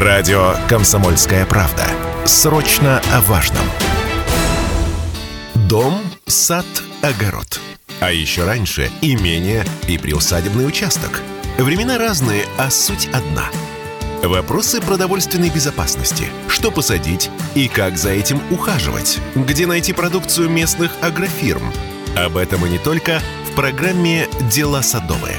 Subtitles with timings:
[0.00, 1.84] Радио «Комсомольская правда».
[2.24, 3.64] Срочно о важном.
[5.68, 6.66] Дом, сад,
[7.02, 7.58] огород.
[7.98, 11.20] А еще раньше имение и приусадебный участок.
[11.56, 13.46] Времена разные, а суть одна.
[14.22, 16.26] Вопросы продовольственной безопасности.
[16.46, 19.18] Что посадить и как за этим ухаживать?
[19.34, 21.72] Где найти продукцию местных агрофирм?
[22.16, 23.20] Об этом и не только
[23.50, 25.38] в программе «Дела садовые».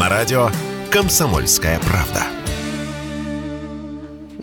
[0.00, 0.50] На радио
[0.90, 2.39] «Комсомольская правда».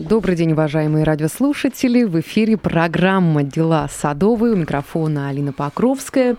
[0.08, 2.04] Добрый день, уважаемые радиослушатели.
[2.04, 4.54] В эфире программа «Дела садовые».
[4.54, 6.36] У микрофона Алина Покровская.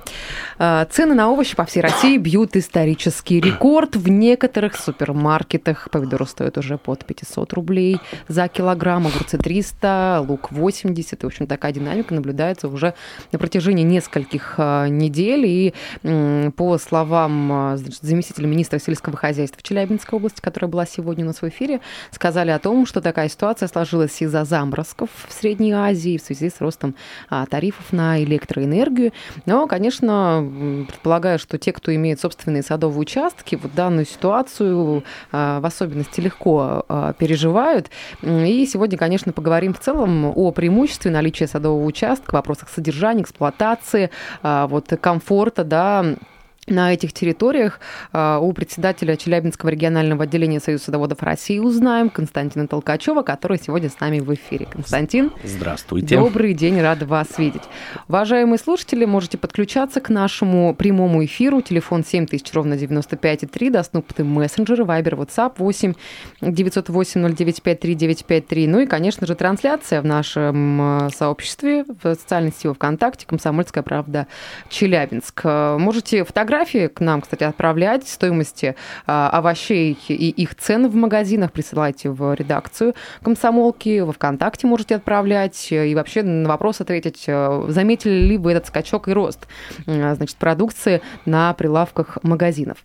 [0.57, 3.95] А, цены на овощи по всей России бьют исторический рекорд.
[3.95, 11.21] В некоторых супермаркетах помидоры стоят уже под 500 рублей за килограмм, огурцы 300, лук 80.
[11.21, 12.95] И, в общем, такая динамика наблюдается уже
[13.31, 15.45] на протяжении нескольких а, недель.
[15.45, 21.27] И по словам а, значит, заместителя министра сельского хозяйства Челябинской области, которая была сегодня у
[21.27, 25.73] нас в эфире, сказали о том, что такая ситуация ситуация сложилась из-за заморозков в Средней
[25.73, 26.95] Азии в связи с ростом
[27.29, 29.11] а, тарифов на электроэнергию.
[29.45, 35.65] Но, конечно, предполагаю, что те, кто имеет собственные садовые участки, вот данную ситуацию а, в
[35.65, 37.89] особенности легко а, переживают.
[38.21, 44.09] И сегодня, конечно, поговорим в целом о преимуществе наличия садового участка, вопросах содержания, эксплуатации,
[44.41, 46.05] вот, комфорта, да,
[46.69, 47.79] на этих территориях
[48.11, 53.99] а, у председателя Челябинского регионального отделения Союза садоводов России узнаем Константина Толкачева, который сегодня с
[53.99, 54.65] нами в эфире.
[54.65, 55.31] Константин.
[55.43, 56.17] Здравствуйте.
[56.17, 57.63] Добрый день, рад вас видеть.
[58.07, 61.61] Уважаемые слушатели, можете подключаться к нашему прямому эфиру.
[61.61, 63.69] Телефон 7000, ровно 95,3.
[63.69, 65.93] Доступны мессенджеры, Вайбер, WhatsApp 8
[66.41, 68.67] 908 095 3953.
[68.67, 74.27] Ну и, конечно же, трансляция в нашем э, сообществе в социальной сети ВКонтакте «Комсомольская правда
[74.69, 75.43] Челябинск».
[75.43, 81.51] Можете фотографии фотографии к нам, кстати, отправлять, стоимости а, овощей и их цены в магазинах
[81.51, 88.11] присылайте в редакцию комсомолки, во ВКонтакте можете отправлять, и вообще на вопрос ответить, э, заметили
[88.11, 89.47] ли вы этот скачок и рост
[89.85, 92.79] значит, продукции на прилавках магазинов.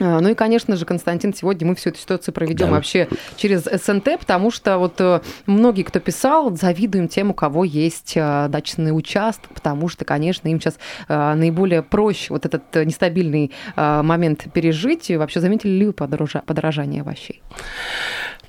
[0.00, 2.72] А, ну и, конечно же, Константин, сегодня мы всю эту ситуацию проведем да.
[2.72, 8.14] вообще через СНТ, потому что вот э, многие, кто писал, завидуем тем, у кого есть
[8.16, 10.78] э, дачный участок, потому что, конечно, им сейчас
[11.08, 15.10] э, наиболее проще вот этот нестабильный момент пережить.
[15.10, 17.42] И вообще заметили ли вы подорожание овощей?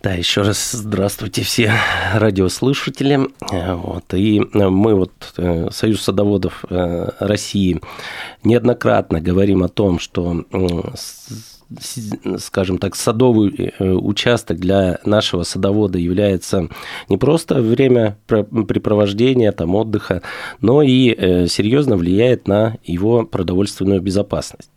[0.05, 1.73] Да, еще раз здравствуйте все
[2.13, 3.21] радиослушатели.
[3.49, 5.11] Вот, и мы вот,
[5.73, 7.81] Союз садоводов России,
[8.43, 10.45] неоднократно говорим о том, что
[12.37, 16.69] скажем так, садовый э, участок для нашего садовода является
[17.09, 20.21] не просто время препровождения, там, отдыха,
[20.61, 24.69] но и э, серьезно влияет на его продовольственную безопасность.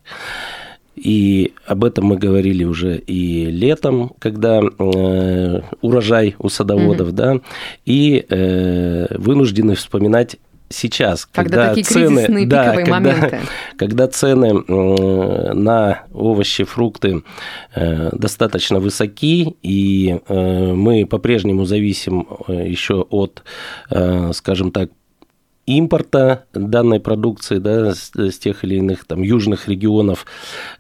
[1.02, 7.12] И об этом мы говорили уже и летом, когда э, урожай у садоводов, mm-hmm.
[7.12, 7.40] да,
[7.84, 10.36] и э, вынуждены вспоминать
[10.70, 13.40] сейчас, когда, когда такие цены, да, когда, моменты.
[13.76, 14.52] когда цены
[15.54, 17.22] на овощи, фрукты
[17.74, 23.42] э, достаточно высоки, и э, мы по-прежнему зависим э, еще от,
[24.32, 24.90] скажем так,
[25.68, 30.24] импорта данной продукции да, с, с тех или иных там, южных регионов,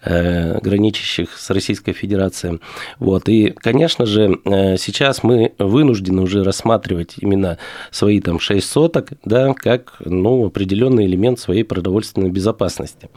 [0.02, 2.60] э, граничащих с Российской Федерацией.
[2.98, 3.28] Вот.
[3.28, 7.58] И, конечно же, э, сейчас мы вынуждены уже рассматривать именно
[7.90, 13.10] свои там, 6 соток да, как ну, определенный элемент своей продовольственной безопасности.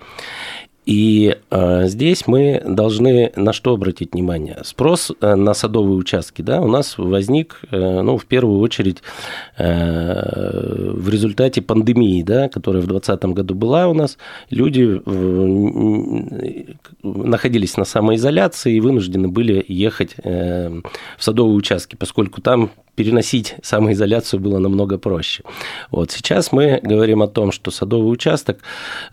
[0.91, 4.57] И э, здесь мы должны на что обратить внимание?
[4.65, 8.97] Спрос э, на садовые участки да, у нас возник э, ну, в первую очередь
[9.57, 14.17] э, в результате пандемии, да, которая в 2020 году была у нас.
[14.49, 20.81] Люди э, находились на самоизоляции и вынуждены были ехать э,
[21.17, 25.43] в садовые участки, поскольку там переносить самоизоляцию было намного проще.
[25.91, 28.59] Вот сейчас мы говорим о том, что садовый участок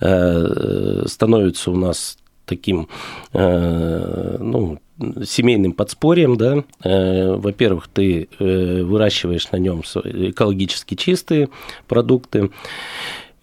[0.01, 2.89] э, становится у нас таким,
[3.35, 4.79] э, ну,
[5.25, 11.49] семейным подспорьем, да, э, во-первых, ты выращиваешь на нем экологически чистые
[11.87, 12.51] продукты,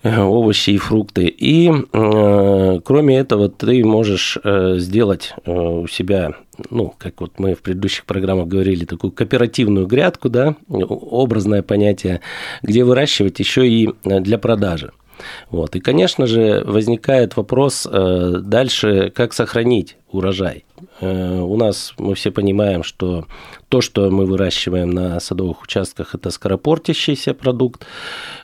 [0.06, 1.26] овощи и фрукты.
[1.26, 6.34] И э, кроме этого ты можешь э, сделать э, у себя,
[6.70, 12.22] ну, как вот мы в предыдущих программах говорили, такую кооперативную грядку, да, образное понятие,
[12.62, 14.92] где выращивать еще и для продажи.
[15.50, 15.76] Вот.
[15.76, 20.66] И, конечно же, возникает вопрос э, дальше, как сохранить урожай.
[21.02, 23.26] Э, у нас мы все понимаем, что
[23.70, 27.86] то, что мы выращиваем на садовых участках, это скоропортящийся продукт,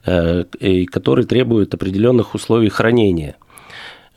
[0.05, 0.45] э,
[0.91, 3.35] который требует определенных условий хранения.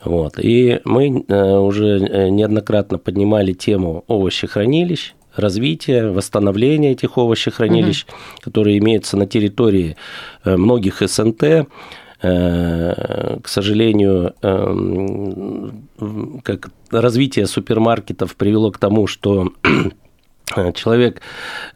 [0.03, 0.37] Вот.
[0.37, 8.15] И мы уже неоднократно поднимали тему овощехранилищ, развития, восстановления этих овощехранилищ, угу.
[8.43, 9.97] которые имеются на территории
[10.43, 11.67] многих СНТ.
[12.19, 14.33] К сожалению,
[16.43, 19.51] как развитие супермаркетов привело к тому, что
[20.75, 21.21] человек,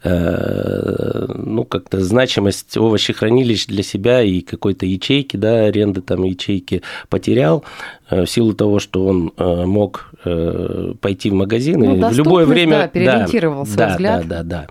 [0.02, 7.64] ну, как-то значимость овощехранилищ для себя и какой-то ячейки, да, аренды там ячейки потерял,
[8.10, 12.16] Э, в силу того, что он э, мог э, пойти в магазин ну, и в
[12.16, 12.78] любое время...
[12.78, 14.26] Да, переориентировал да, взгляд.
[14.26, 14.66] Да, да, да.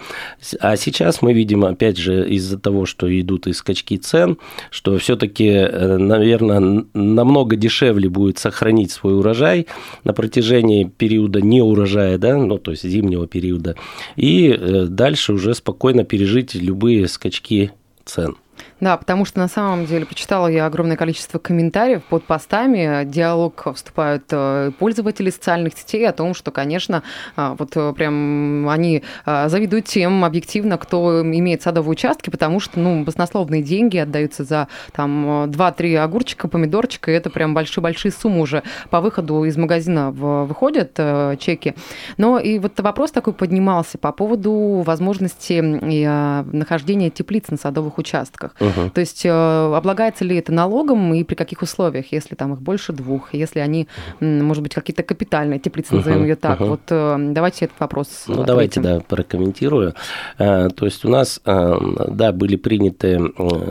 [0.59, 4.37] А сейчас мы видим, опять же, из-за того, что идут и скачки цен,
[4.69, 5.49] что все таки
[5.97, 9.67] наверное, намного дешевле будет сохранить свой урожай
[10.03, 13.75] на протяжении периода неурожая, да, ну, то есть зимнего периода,
[14.15, 17.71] и дальше уже спокойно пережить любые скачки
[18.05, 18.35] цен.
[18.79, 24.23] Да, потому что на самом деле почитала я огромное количество комментариев под постами, диалог вступают
[24.31, 27.03] э, пользователи социальных сетей о том, что, конечно,
[27.35, 33.03] а, вот э, прям они завидуют тем объективно, кто имеет садовые участки, потому что, ну,
[33.03, 39.01] баснословные деньги отдаются за там 2-3 огурчика, помидорчика, и это прям большие-большие суммы уже по
[39.01, 41.75] выходу из магазина выходят э, чеки.
[42.17, 48.55] Но и вот вопрос такой поднимался по поводу возможности нахождения теплиц на садовых участках.
[48.93, 52.93] То есть э, облагается ли это налогом и при каких условиях, если там их больше
[52.93, 53.87] двух, если они,
[54.19, 56.25] может быть, какие-то капитальные теплицы, назовем угу.
[56.25, 56.61] ее так.
[56.61, 56.69] Угу.
[56.69, 58.25] Вот э, давайте этот вопрос.
[58.27, 58.47] Ну, ответим.
[58.47, 59.93] давайте, да, прокомментирую.
[60.37, 63.19] Э, то есть у нас, да, были приняты,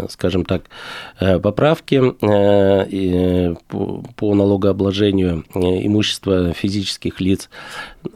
[0.08, 0.62] скажем так,
[1.18, 2.00] поправки
[4.16, 7.50] по налогообложению имущества физических лиц,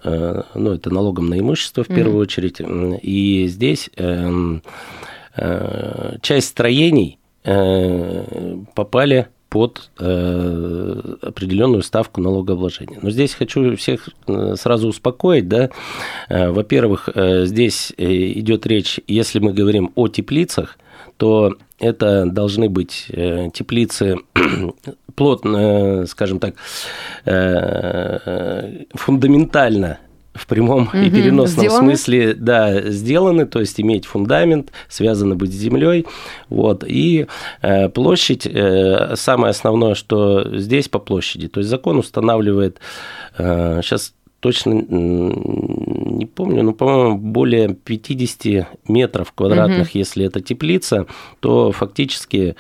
[0.04, 2.60] ну, это налогом на имущество в первую mm очередь,
[3.02, 4.62] и здесь эм,
[5.34, 12.98] часть строений э, попали под э, определенную ставку налогообложения.
[13.02, 14.08] Но здесь хочу всех
[14.54, 15.68] сразу успокоить, да.
[16.28, 20.78] Во-первых, здесь идет речь, если мы говорим о теплицах,
[21.18, 23.08] то это должны быть
[23.52, 24.16] теплицы
[25.14, 26.54] плотно, скажем так,
[28.94, 29.98] фундаментально
[30.34, 31.88] в прямом угу, и переносном сделаны.
[31.88, 36.06] смысле, да, сделаны, то есть иметь фундамент, связаны быть с землей,
[36.48, 37.26] вот, и
[37.60, 42.78] э, площадь, э, самое основное, что здесь по площади, то есть закон устанавливает,
[43.36, 49.98] э, сейчас точно не помню, но, по-моему, более 50 метров квадратных, угу.
[49.98, 51.06] если это теплица,
[51.38, 52.56] то фактически,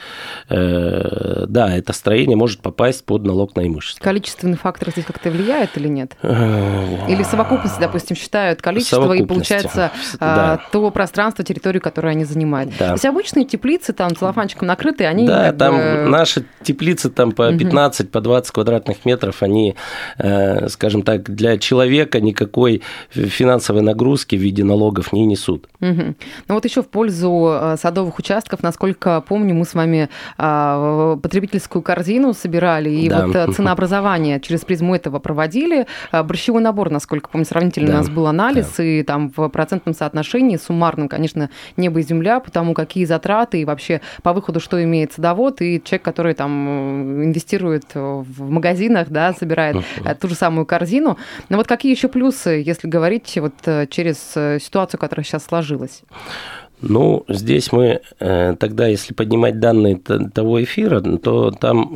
[0.48, 4.02] э, да, это строение может попасть под налог на имущество.
[4.02, 6.16] Количественный фактор здесь как-то влияет или нет?
[6.22, 9.90] Э, или совокупность, допустим, считают количество, и получается
[10.20, 10.62] а, да.
[10.70, 12.70] то пространство, территорию, которую они занимают.
[12.78, 12.88] Да.
[12.88, 15.26] То есть обычные теплицы, там целлофанчиком накрытые, они...
[15.26, 16.08] Да, там бы...
[16.08, 18.08] наши теплицы там по 15, угу.
[18.12, 19.74] по 20 квадратных метров, они,
[20.18, 25.68] э, скажем так, для человека человека никакой финансовой нагрузки в виде налогов не несут.
[25.80, 26.14] Угу.
[26.48, 31.80] Ну вот еще в пользу э, садовых участков, насколько помню, мы с вами а, потребительскую
[31.80, 33.26] корзину собирали, и да.
[33.26, 35.86] вот э, ценообразование через призму этого проводили.
[36.10, 37.94] А, борщевой набор, насколько помню, сравнительно да.
[37.94, 38.84] у нас был анализ, да.
[38.84, 41.48] и там в процентном соотношении суммарном, конечно,
[41.78, 46.02] небо и земля, потому какие затраты и вообще по выходу что имеет садовод, и человек,
[46.02, 50.18] который там инвестирует в магазинах, да, собирает uh-huh.
[50.20, 51.16] ту же самую корзину.
[51.48, 56.02] Но вот какие еще плюсы, если говорить вот э, через э, ситуацию, которая сейчас сложилась?
[56.80, 61.92] Ну, здесь мы э, тогда, если поднимать данные того эфира, то там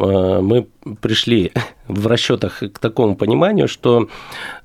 [0.47, 0.69] мы
[1.01, 1.51] пришли
[1.89, 4.09] в расчетах к такому пониманию, что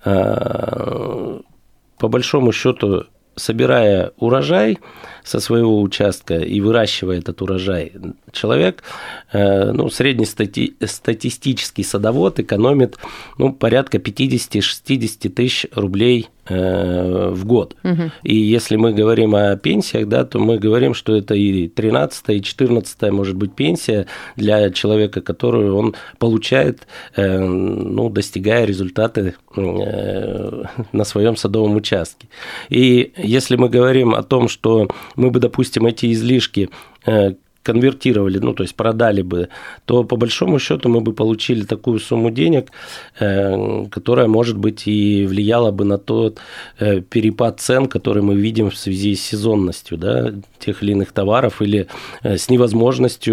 [0.03, 3.05] по большому счету,
[3.36, 4.77] собирая урожай,
[5.23, 7.93] со своего участка и выращивая этот урожай,
[8.31, 8.83] человек,
[9.31, 12.97] э, ну, среднестатистический садовод экономит
[13.37, 17.75] ну, порядка 50-60 тысяч рублей в год.
[17.84, 18.12] Угу.
[18.24, 22.41] И если мы говорим о пенсиях, да, то мы говорим, что это и 13 и
[22.41, 31.36] 14 может быть пенсия для человека, которую он получает, э, ну, достигая результаты на своем
[31.36, 32.27] садовом участке.
[32.70, 36.70] И если мы говорим о том, что мы бы, допустим, эти излишки
[37.05, 39.50] э, конвертировали, ну, то есть продали бы,
[39.86, 42.72] то по большому счету мы бы получили такую сумму денег,
[43.20, 46.39] э, которая, может быть, и влияла бы на тот
[46.80, 51.62] э, перепад цен, который мы видим в связи с сезонностью да, тех или иных товаров
[51.62, 51.88] или
[52.24, 53.32] э, с невозможностью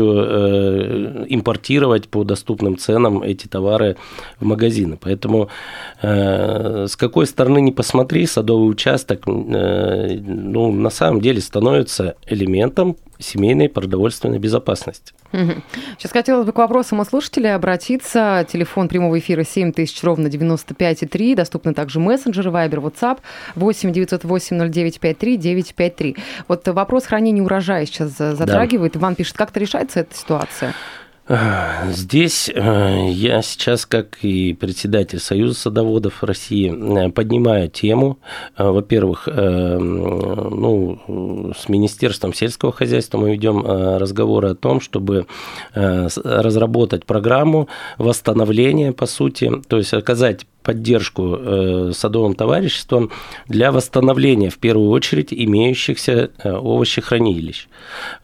[1.29, 3.97] импортировать по доступным ценам эти товары
[4.41, 4.99] в магазины.
[5.01, 5.49] Поэтому
[6.03, 14.39] с какой стороны не посмотри, садовый участок ну, на самом деле становится элементом семейной продовольственной
[14.39, 15.13] безопасности.
[15.99, 18.47] Сейчас хотелось бы к вопросам у слушателей обратиться.
[18.51, 21.35] Телефон прямого эфира 7000 ровно 95,3.
[21.35, 23.19] Доступны также мессенджеры, Viber, WhatsApp
[23.57, 26.17] 8 908 0953 953.
[26.49, 28.95] Вот вопрос хранения урожая сейчас затрагивает.
[28.95, 29.01] Да.
[29.01, 30.75] Иван пишет, как-то решается эта ситуация?
[31.29, 38.19] Здесь э, я сейчас, как и председатель Союза садоводов России, э, поднимаю тему.
[38.57, 45.27] Э, во-первых, ну, с Министерством сельского хозяйства мы ведем разговоры о том, чтобы
[45.75, 47.69] разработать программу
[47.99, 53.11] восстановления, по сути, то есть оказать поддержку э, садовым товариществам
[53.49, 57.69] для восстановления, в первую очередь, имеющихся э, овощехранилищ,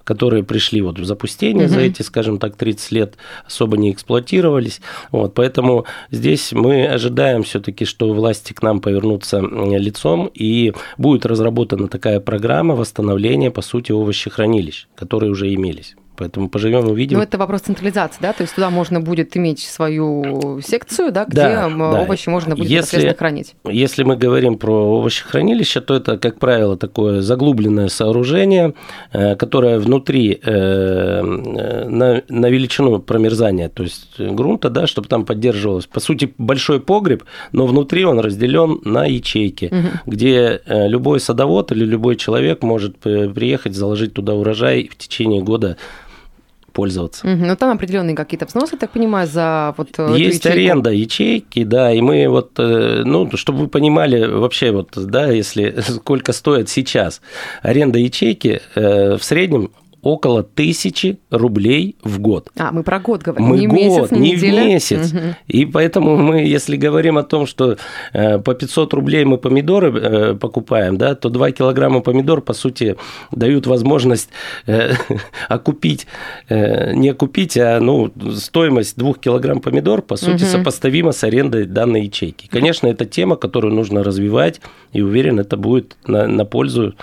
[0.05, 1.75] которые пришли вот в запустение угу.
[1.75, 3.14] за эти, скажем так, 30 лет,
[3.47, 4.81] особо не эксплуатировались.
[5.11, 11.88] Вот, поэтому здесь мы ожидаем все-таки, что власти к нам повернутся лицом, и будет разработана
[11.88, 15.97] такая программа восстановления, по сути, овощехранилищ, которые уже имелись.
[16.16, 17.18] Поэтому поживем, увидим.
[17.18, 18.33] Ну, это вопрос централизации, да?
[18.33, 22.33] То есть туда можно будет иметь свою секцию, да, где да, овощи да.
[22.33, 23.54] можно будет если, хранить.
[23.68, 28.75] Если мы говорим про овощехранилище, то это, как правило, такое заглубленное сооружение,
[29.12, 35.87] э, которое внутри э, на, на величину промерзания, то есть грунта, да, чтобы там поддерживалось.
[35.87, 40.12] По сути, большой погреб, но внутри он разделен на ячейки, угу.
[40.12, 45.76] где э, любой садовод или любой человек может приехать, заложить туда урожай в течение года
[46.75, 47.26] пользоваться.
[47.26, 47.45] Угу.
[47.47, 52.00] Ну, там определенные какие-то взносы, так понимаю, за вот э, Есть аренда ячейки, да, и
[52.02, 57.23] мы вот, э, ну, чтобы вы понимали вообще вот, да, если сколько стоит сейчас
[57.62, 59.71] аренда ячейки, э, в среднем
[60.05, 62.51] около тысячи рублей в год.
[62.59, 65.13] А, мы про год говорим, мы не год, месяц, не, не в месяц.
[65.13, 65.21] Угу.
[65.49, 67.79] И поэтому мы, если говорим о том, что
[68.13, 72.97] э, по 500 рублей мы помидоры э, покупаем, да, то 2 килограмма помидор, по сути,
[73.33, 74.29] дают возможность
[74.67, 74.93] э,
[75.49, 76.07] окупить,
[76.51, 80.51] не окупить, а ну, стоимость 2 килограмм помидор, по сути, угу.
[80.51, 82.47] сопоставима с арендой данной ячейки.
[82.47, 84.61] Конечно, это тема, которую нужно развивать,
[84.93, 86.95] и уверен, это будет на, на пользу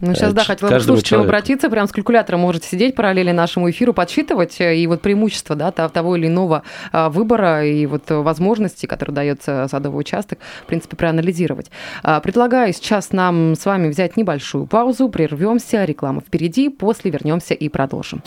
[0.00, 3.92] ну, сейчас, да, хотела бы слушателям обратиться, прям с калькулятором можете сидеть параллельно нашему эфиру,
[3.92, 6.62] подсчитывать, э, и вот преимущество, да, того или иного
[6.92, 11.70] а, выбора и вот возможности, которые дается садовый участок, в принципе, проанализировать.
[12.02, 17.68] А, предлагаю сейчас нам с вами взять небольшую паузу, прервемся, реклама впереди, после вернемся и
[17.68, 18.22] продолжим.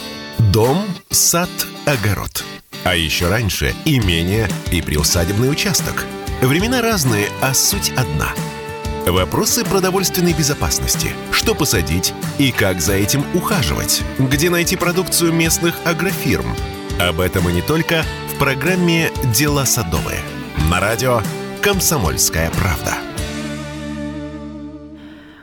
[0.54, 0.78] Дом,
[1.10, 1.50] сад,
[1.86, 2.44] огород.
[2.84, 6.06] А еще раньше имение и приусадебный участок.
[6.42, 8.30] Времена разные, а суть одна–
[9.08, 11.10] Вопросы продовольственной безопасности.
[11.32, 14.04] Что посадить и как за этим ухаживать?
[14.20, 16.56] Где найти продукцию местных агрофирм?
[17.00, 18.04] Об этом и не только
[18.34, 20.20] в программе «Дела садовые».
[20.70, 21.22] На радио
[21.62, 23.11] «Комсомольская правда».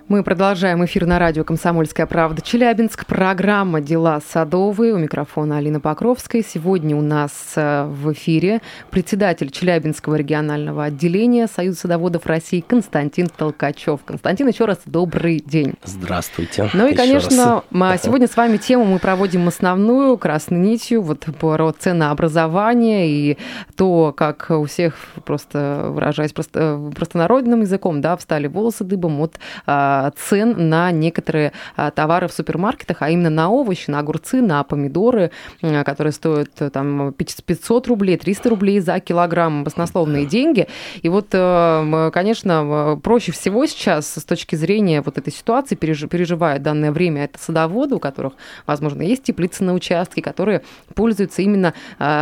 [0.09, 3.05] Мы продолжаем эфир на радио «Комсомольская правда» Челябинск.
[3.05, 4.95] Программа «Дела садовые».
[4.95, 6.43] У микрофона Алина Покровская.
[6.43, 14.00] Сегодня у нас э, в эфире председатель Челябинского регионального отделения Союза садоводов России Константин Толкачев.
[14.03, 15.75] Константин, еще раз добрый день.
[15.85, 16.71] Здравствуйте.
[16.73, 18.03] Ну и, конечно, раз.
[18.03, 23.38] сегодня с вами тему мы проводим основную, красной нитью, вот про ценообразование и
[23.77, 24.95] то, как у всех,
[25.27, 31.90] просто выражаясь просто, простонародным языком, да, встали волосы дыбом от а, цен на некоторые а,
[31.90, 37.12] товары в супермаркетах, а именно на овощи, на огурцы, на помидоры, которые стоят э, там
[37.12, 40.69] 500 рублей, 300 рублей за килограмм, баснословные деньги.
[41.02, 46.93] И вот, э, конечно, проще всего сейчас с точки зрения вот этой ситуации переживает данное
[46.93, 48.35] время это садоводы, у которых,
[48.67, 50.62] возможно, есть теплицы на участке, которые
[50.95, 51.75] пользуются именно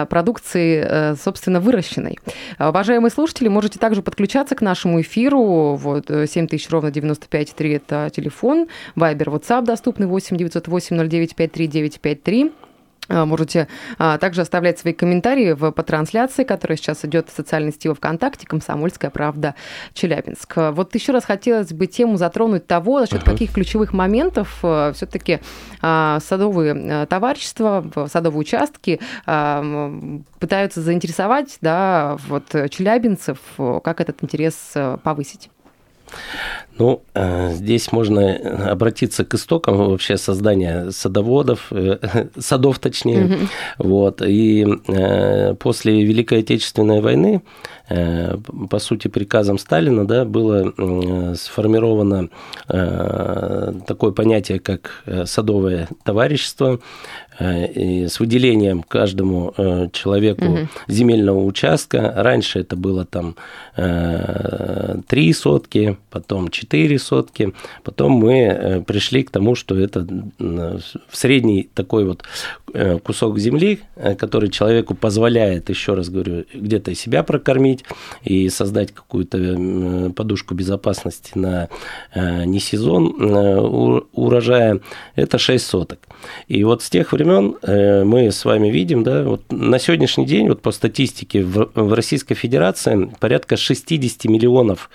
[0.08, 2.18] продукцией, э, собственно, выращенной.
[2.58, 5.74] Уважаемые слушатели, можете также подключаться к нашему эфиру.
[5.74, 12.52] Вот 7000 ровно 95 3 это телефон, Вайбер, WhatsApp доступны 8 908 09 53 953.
[13.08, 13.68] Можете
[13.98, 18.48] а, также оставлять свои комментарии в, по трансляции, которая сейчас идет в социальной сети ВКонтакте
[18.48, 19.54] «Комсомольская правда
[19.94, 20.54] Челябинск».
[20.56, 23.30] Вот еще раз хотелось бы тему затронуть того, за счет uh-huh.
[23.30, 25.38] каких ключевых моментов э, все-таки
[25.82, 29.92] а, садовые э, товарищества, садовые участки а,
[30.40, 33.38] пытаются заинтересовать да, вот, челябинцев,
[33.84, 35.48] как этот интерес э, повысить.
[36.78, 43.24] Ну, э, здесь можно обратиться к истокам вообще создания садоводов, э, садов точнее.
[43.24, 43.48] Mm-hmm.
[43.78, 44.22] Вот.
[44.22, 47.42] И э, после Великой Отечественной войны
[47.88, 52.28] по сути, приказом Сталина да, было сформировано
[52.66, 56.80] такое понятие, как садовое товарищество,
[57.38, 59.52] с выделением каждому
[59.92, 60.58] человеку угу.
[60.88, 62.12] земельного участка.
[62.16, 63.36] Раньше это было там
[65.06, 67.52] три сотки, потом четыре сотки,
[67.84, 70.06] потом мы пришли к тому, что это
[71.08, 72.22] в средний такой вот
[72.72, 77.75] э, кусок земли, э, который человеку позволяет, еще раз говорю, где-то себя прокормить
[78.22, 81.68] и создать какую-то подушку безопасности на
[82.14, 83.14] э, не сезон
[84.12, 84.80] урожая,
[85.14, 86.00] это 6 соток.
[86.48, 90.62] И вот с тех времен мы с вами видим, да, вот на сегодняшний день, вот
[90.62, 94.90] по статистике в Российской Федерации порядка 60 миллионов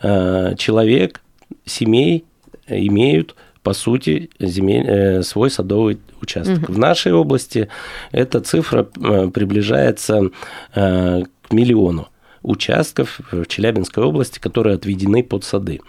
[0.00, 1.20] человек,
[1.64, 2.24] семей
[2.68, 6.64] имеют по сути, земель, э, свой садовый участок.
[6.64, 6.72] Угу.
[6.72, 7.68] В нашей области
[8.10, 10.30] эта цифра э, приближается
[10.74, 12.08] э, к миллиону
[12.42, 15.80] участков в Челябинской области, которые отведены под сады.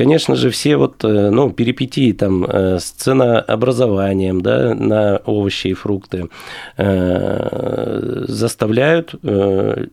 [0.00, 5.74] Конечно же, все вот, э, ну, перипетии там э, с ценообразованием, да, на овощи и
[5.74, 6.30] фрукты
[6.78, 9.14] э, заставляют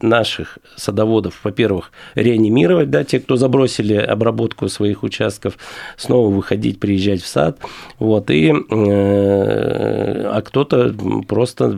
[0.02, 5.58] наших садоводов, во-первых, реанимировать, да, те, кто забросили обработку своих участков,
[5.98, 7.60] снова выходить, приезжать в сад,
[8.00, 10.96] вот, и, а кто-то
[11.28, 11.78] просто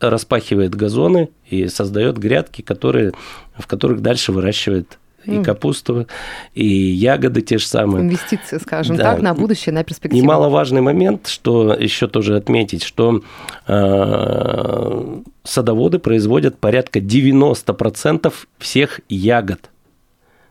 [0.00, 3.12] распахивает газоны и создает грядки, которые,
[3.56, 6.06] в которых дальше выращивает и капусту,
[6.54, 8.02] и ягоды те же самые.
[8.02, 9.12] Инвестиции, скажем да.
[9.12, 10.22] так, на будущее, на перспективу.
[10.22, 13.22] Немаловажный момент, что еще тоже отметить, что
[13.66, 19.70] э, садоводы производят порядка 90% всех ягод.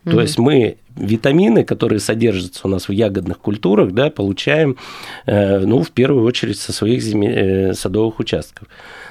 [0.09, 4.77] То mm есть мы витамины, которые содержатся у нас в ягодных культурах, да, получаем,
[5.25, 8.67] э, ну, в первую очередь со своих земель, э, садовых участков.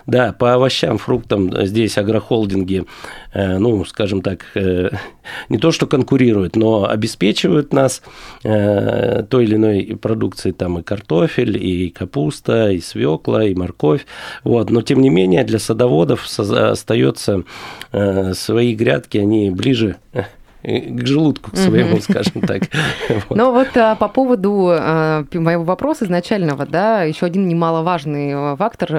[0.07, 2.85] Да, по овощам, фруктам здесь агрохолдинги,
[3.33, 4.45] э, ну, скажем так,
[5.49, 8.03] не то что конкурируют, но обеспечивают нас
[8.43, 14.07] той или иной продукцией, там и картофель, и капуста, и свекла, и морковь.
[14.45, 14.71] Вот.
[14.71, 17.43] Но, тем не менее, для садоводов остается
[17.91, 19.97] свои грядки, они ближе
[20.67, 22.65] к желудку к своему, скажем так.
[23.31, 28.91] Ну вот а, по поводу а, моего вопроса изначального, да, еще один немаловажный а, фактор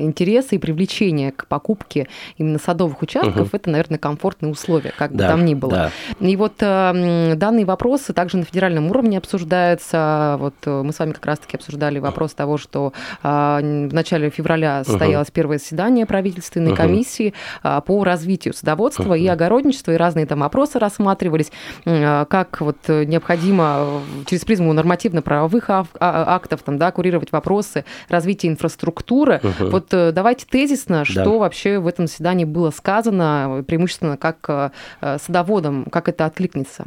[0.00, 5.44] интереса и привлечения к покупке именно садовых участков, это, наверное, комфортные условия, как бы там
[5.44, 5.90] ни было.
[6.20, 10.36] И вот данные вопросы также на федеральном уровне обсуждаются.
[10.38, 15.58] Вот мы с вами как раз-таки обсуждали вопрос того, что в начале февраля состоялось первое
[15.58, 21.50] заседание правительственной комиссии по развитию садоводства и огородничества, и разные там вопросы рассматривались рассматривались,
[21.86, 29.40] а, как вот необходимо через призму нормативно-правовых а, актов там, да, курировать вопросы развития инфраструктуры.
[29.42, 29.70] Угу.
[29.70, 31.30] Вот э, давайте тезисно, что да.
[31.30, 36.86] вообще в этом заседании было сказано, преимущественно как э, садоводам, как это откликнется?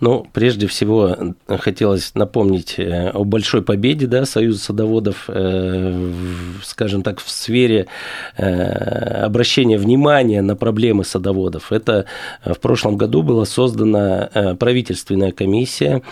[0.00, 1.16] Ну, прежде всего,
[1.48, 5.28] хотелось напомнить э, о большой победе да, Союза садоводов,
[6.62, 7.86] скажем так, в сфере
[8.36, 11.72] обращения внимания на проблемы садоводов.
[11.72, 12.04] Это
[12.44, 16.02] в прошлом году было создана э, правительственная комиссия,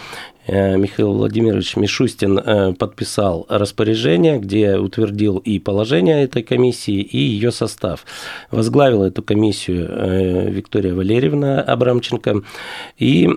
[0.48, 8.04] Михаил Владимирович Мишустин э, подписал распоряжение, где утвердил и положение этой комиссии, и ее состав.
[8.50, 12.42] Возглавила эту комиссию э, Виктория Валерьевна Абрамченко.
[12.98, 13.28] И,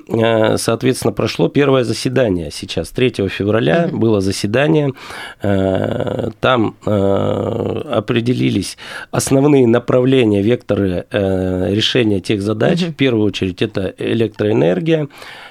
[0.57, 4.93] соответственно, прошло первое заседание сейчас, 3 февраля было заседание.
[5.41, 8.77] Там определились
[9.11, 12.81] основные направления, векторы решения тех задач.
[12.81, 15.07] В первую очередь это электроэнергия.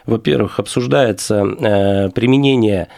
[0.06, 2.88] Во-первых, обсуждается Э, применение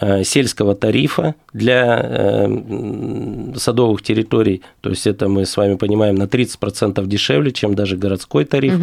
[0.00, 6.24] э, сельского тарифа для э, садовых территорий, то есть это мы с вами понимаем на
[6.24, 8.74] 30% дешевле, чем даже городской тариф,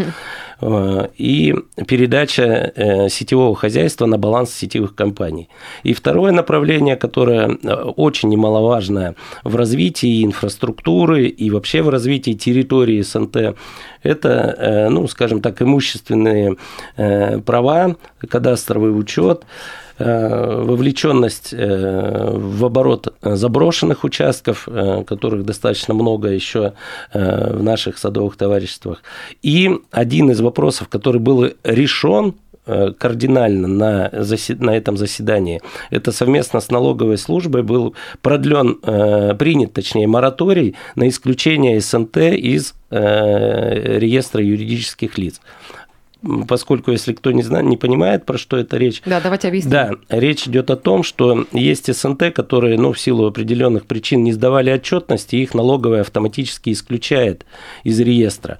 [0.61, 1.07] угу.
[1.17, 1.55] и
[1.87, 5.49] передача сетевого хозяйства на баланс сетевых компаний.
[5.83, 7.47] И второе направление, которое
[7.95, 13.55] очень немаловажное в развитии инфраструктуры и вообще в развитии территории СНТ,
[14.03, 16.57] это, ну, скажем так, имущественные
[16.95, 17.95] права,
[18.29, 19.45] кадастровый учет,
[19.99, 26.73] Э, вовлеченность э, в оборот заброшенных участков, э, которых достаточно много еще
[27.13, 29.01] в наших садовых товариществах.
[29.41, 34.11] И один из вопросов, который был решен кардинально на,
[34.59, 35.61] на этом заседании.
[35.89, 38.75] Это совместно с налоговой службой был продлен,
[39.37, 45.39] принят, точнее, мораторий на исключение СНТ из реестра юридических лиц
[46.47, 49.01] поскольку если кто не знает, не понимает, про что это речь.
[49.05, 49.71] Да, давайте объясним.
[49.71, 54.33] Да, речь идет о том, что есть СНТ, которые, ну, в силу определенных причин не
[54.33, 57.45] сдавали отчетности, их налоговая автоматически исключает
[57.83, 58.59] из реестра.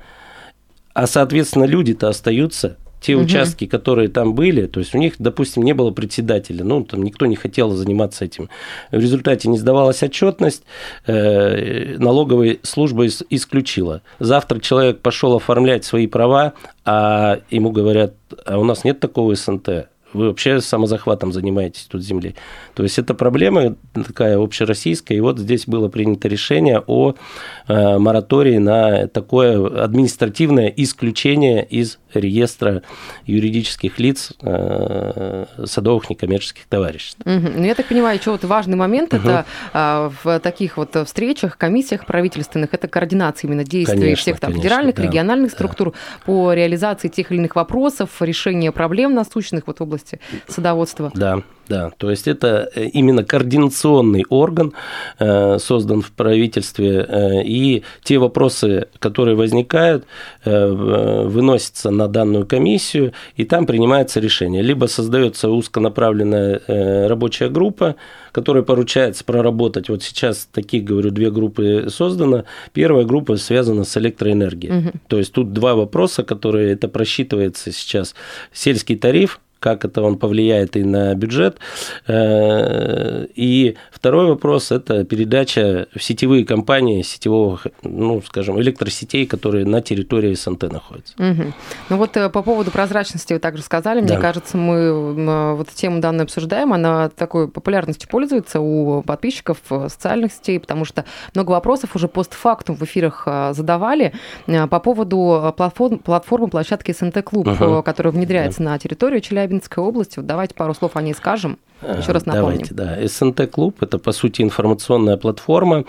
[0.94, 3.26] А, соответственно, люди-то остаются те угу.
[3.26, 7.26] участки, которые там были, то есть у них, допустим, не было председателя, ну, там никто
[7.26, 8.50] не хотел заниматься этим.
[8.92, 10.64] В результате не сдавалась отчетность,
[11.06, 14.02] э, налоговая служба исключила.
[14.20, 16.54] Завтра человек пошел оформлять свои права,
[16.86, 18.14] а ему говорят,
[18.46, 22.36] а у нас нет такого СНТ, вы вообще самозахватом занимаетесь тут земли.
[22.76, 27.16] То есть это проблема такая общероссийская, и вот здесь было принято решение о
[27.68, 32.84] э, моратории на такое административное исключение из реестра
[33.26, 37.20] юридических лиц э, садовых некоммерческих товариществ.
[37.26, 37.52] Угу.
[37.58, 39.24] Ну, я так понимаю, еще вот важный момент угу.
[39.24, 44.52] это а, в таких вот встречах, комиссиях правительственных, это координация именно действий конечно, всех там
[44.52, 45.98] конечно, федеральных, да, региональных структур да.
[46.26, 51.12] по реализации тех или иных вопросов, решения проблем насущных вот в области садоводства.
[51.14, 54.74] Да, да, то есть это э, именно координационный орган,
[55.20, 60.06] э, создан в правительстве, э, и те вопросы, которые возникают,
[60.46, 64.62] выносятся на данную комиссию, и там принимается решение.
[64.62, 67.96] Либо создается узконаправленная рабочая группа,
[68.32, 69.90] которой поручается проработать.
[69.90, 72.46] Вот сейчас таких, говорю, две группы создано.
[72.74, 74.78] Первая группа связана с электроэнергией.
[74.78, 74.92] Угу.
[75.08, 78.16] То есть тут два вопроса, которые это просчитывается сейчас.
[78.54, 81.58] Сельский тариф, как это он повлияет и на бюджет.
[82.08, 89.82] Э, и второй вопрос– это передача в сетевые компании сетевого, ну, скажем, электросетей, которые на
[89.82, 91.14] территории СНТ находятся.
[91.18, 91.54] Угу.
[91.90, 94.00] Ну вот э, по поводу прозрачности вы также сказали.
[94.00, 94.20] Мне да.
[94.20, 100.60] кажется, мы э, вот тему данную обсуждаем, она такой популярностью пользуется у подписчиков социальных сетей,
[100.60, 104.14] потому что много вопросов уже постфактум в эфирах задавали
[104.46, 107.84] по поводу платформ, платформы площадки СНТ Клуб, угу.
[107.84, 108.72] которая внедряется да.
[108.72, 110.20] на территорию Челябинска Челябинской области.
[110.20, 111.58] Вот давайте пару слов о ней скажем.
[111.82, 112.64] Еще раз напомним.
[112.70, 113.08] Давайте, да.
[113.08, 115.86] СНТ-клуб– это, по сути, информационная платформа,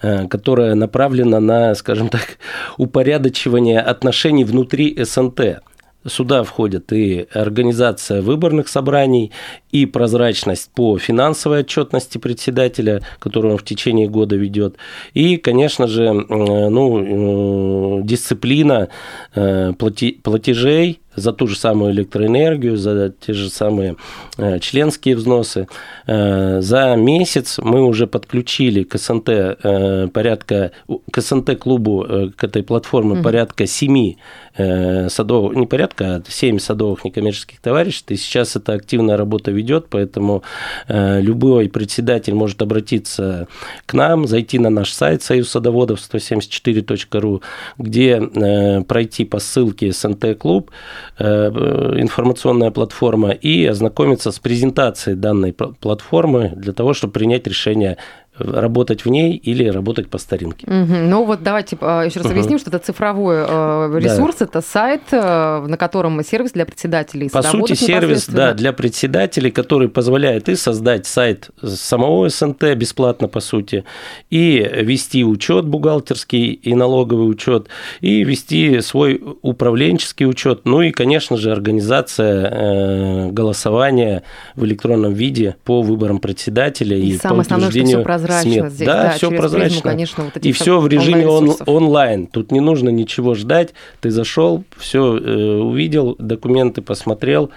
[0.00, 2.38] э, которая направлена на, скажем так,
[2.78, 5.62] упорядочивание отношений внутри СНТ.
[6.06, 9.30] Сюда входит и организация выборных собраний,
[9.70, 14.76] и прозрачность по финансовой отчетности председателя, которую он в течение года ведет,
[15.14, 18.88] и, конечно же, ну, э, дисциплина
[19.34, 23.96] э, платежей за ту же самую электроэнергию, за те же самые
[24.38, 25.68] э, членские взносы.
[26.06, 30.72] За месяц мы уже подключили к СНТ порядка,
[31.10, 34.18] к СНТ-клубу, к этой платформе порядка семи
[34.56, 40.42] садовых, не порядка, а семь садовых некоммерческих товариществ, и сейчас эта активная работа ведет, поэтому
[40.88, 43.48] э, любой председатель может обратиться
[43.86, 47.42] к нам, зайти на наш сайт Союз садоводов 174.ру,
[47.78, 55.52] где э, пройти по ссылке СНТ Клуб, э, информационная платформа, и ознакомиться с презентацией данной
[55.52, 57.96] платформы для того, чтобы принять решение
[58.38, 60.66] работать в ней или работать по старинке.
[60.66, 60.94] Угу.
[60.94, 62.32] Ну вот давайте а, еще раз угу.
[62.32, 64.44] объясним, что это цифровой э, ресурс, да.
[64.46, 67.28] это сайт, э, на котором сервис для председателей.
[67.28, 73.40] По сути, сервис да, для председателей, который позволяет и создать сайт самого СНТ бесплатно, по
[73.40, 73.84] сути,
[74.30, 77.68] и вести учет бухгалтерский и налоговый учет,
[78.00, 84.22] и вести свой управленческий учет, ну и, конечно же, организация э, голосования
[84.56, 88.86] в электронном виде по выборам председателя и, и по утверждению прозрачно здесь.
[88.86, 89.68] Да, да все прозрачно.
[89.68, 92.26] Призму, конечно, вот и все в режиме он, онлайн.
[92.26, 93.70] Тут не нужно ничего ждать.
[94.00, 97.50] Ты зашел, все э, увидел, документы посмотрел.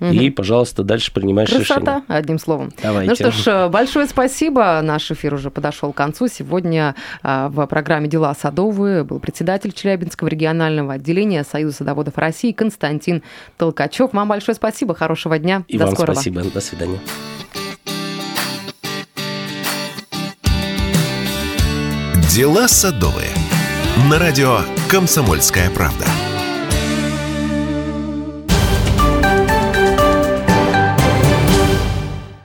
[0.00, 0.10] Угу.
[0.10, 2.02] И, пожалуйста, дальше принимаешь Красота, решение.
[2.06, 2.72] одним словом.
[2.82, 3.10] Давайте.
[3.10, 4.80] Ну что ж, э, большое спасибо.
[4.82, 6.28] Наш эфир уже подошел к концу.
[6.28, 13.22] Сегодня э, в программе «Дела садовые» был председатель Челябинского регионального отделения Союза садоводов России Константин
[13.56, 14.12] Толкачев.
[14.12, 14.94] Вам большое спасибо.
[14.94, 15.64] Хорошего дня.
[15.66, 16.14] И До вам скорого.
[16.14, 16.42] спасибо.
[16.42, 16.98] До свидания.
[22.28, 23.34] Дела садовые.
[24.10, 24.60] На радио
[24.90, 26.04] «Комсомольская правда».